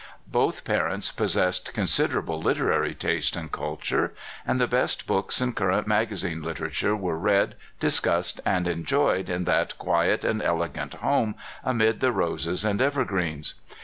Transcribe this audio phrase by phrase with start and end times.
[0.31, 4.15] Both parents pos sessed considerable literary taste and culture,
[4.47, 9.77] and the best books and current magazine literature were read, discussed, and enjoyed in that
[9.77, 13.53] quiet and elegant home amid the roses and evergreens.